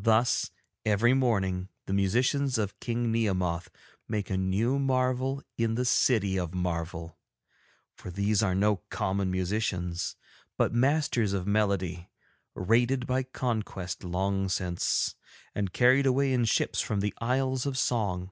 [0.00, 0.50] Thus,
[0.86, 3.68] every morning, the musicians of King Nehemoth
[4.08, 7.18] make a new marvel in the City of Marvel;
[7.94, 10.16] for these are no common musicians,
[10.56, 12.08] but masters of melody,
[12.54, 15.14] raided by conquest long since,
[15.54, 18.30] and carried away in ships from the Isles of Song.